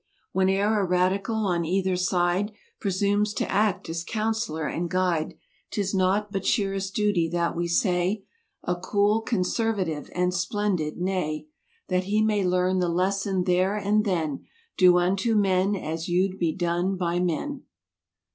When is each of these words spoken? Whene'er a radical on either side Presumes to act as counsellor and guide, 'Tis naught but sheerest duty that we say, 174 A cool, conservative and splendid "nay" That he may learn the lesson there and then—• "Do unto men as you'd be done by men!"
Whene'er 0.33 0.79
a 0.79 0.83
radical 0.83 1.35
on 1.45 1.63
either 1.63 1.95
side 1.95 2.53
Presumes 2.79 3.35
to 3.35 3.47
act 3.47 3.87
as 3.87 4.03
counsellor 4.03 4.65
and 4.65 4.89
guide, 4.89 5.35
'Tis 5.69 5.93
naught 5.93 6.31
but 6.31 6.43
sheerest 6.43 6.95
duty 6.95 7.29
that 7.29 7.55
we 7.55 7.67
say, 7.67 8.23
174 8.61 8.73
A 8.73 8.81
cool, 8.81 9.21
conservative 9.21 10.09
and 10.15 10.33
splendid 10.33 10.97
"nay" 10.97 11.45
That 11.89 12.05
he 12.05 12.23
may 12.23 12.43
learn 12.43 12.79
the 12.79 12.89
lesson 12.89 13.43
there 13.43 13.75
and 13.75 14.03
then—• 14.03 14.43
"Do 14.75 14.97
unto 14.97 15.35
men 15.35 15.75
as 15.75 16.09
you'd 16.09 16.39
be 16.39 16.51
done 16.55 16.95
by 16.95 17.19
men!" 17.19 17.65